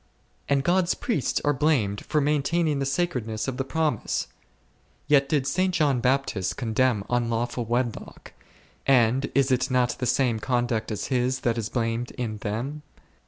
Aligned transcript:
And 0.49 0.63
God's 0.63 0.95
priests 0.95 1.39
are 1.45 1.53
blamed 1.53 2.03
for 2.05 2.19
maintaining 2.21 2.79
the 2.79 2.87
sacredness 2.87 3.47
of 3.47 3.57
the 3.57 3.63
promise! 3.63 4.27
Yet 5.05 5.29
did 5.29 5.45
St. 5.45 5.71
John 5.71 5.99
Bap 5.99 6.25
tist 6.25 6.55
condemn 6.57 7.03
unlawful 7.07 7.65
wedlock; 7.65 8.33
and 8.87 9.29
is 9.35 9.51
it 9.51 9.69
not 9.69 9.97
the 9.99 10.07
same 10.07 10.39
conduct 10.39 10.91
as 10.91 11.09
his, 11.13 11.41
that 11.41 11.55
is 11.59 11.69
blamed 11.69 12.09
in 12.17 12.37
them 12.39 12.81